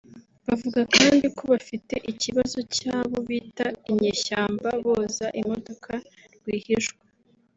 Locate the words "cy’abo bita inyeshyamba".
2.75-4.69